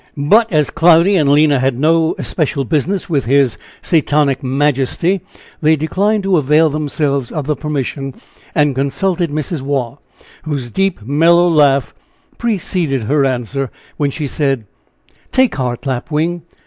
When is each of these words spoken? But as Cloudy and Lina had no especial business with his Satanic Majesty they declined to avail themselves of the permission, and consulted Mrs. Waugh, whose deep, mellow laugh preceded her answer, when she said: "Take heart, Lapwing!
But 0.17 0.51
as 0.51 0.71
Cloudy 0.71 1.15
and 1.15 1.31
Lina 1.31 1.59
had 1.59 1.77
no 1.77 2.15
especial 2.17 2.65
business 2.65 3.07
with 3.07 3.25
his 3.25 3.59
Satanic 3.83 4.41
Majesty 4.41 5.21
they 5.61 5.75
declined 5.75 6.23
to 6.23 6.37
avail 6.37 6.71
themselves 6.71 7.31
of 7.31 7.45
the 7.45 7.55
permission, 7.55 8.15
and 8.55 8.73
consulted 8.73 9.29
Mrs. 9.29 9.61
Waugh, 9.61 9.97
whose 10.41 10.71
deep, 10.71 11.03
mellow 11.03 11.47
laugh 11.47 11.93
preceded 12.39 13.03
her 13.03 13.23
answer, 13.25 13.69
when 13.97 14.09
she 14.09 14.25
said: 14.25 14.65
"Take 15.31 15.53
heart, 15.53 15.85
Lapwing! 15.85 16.41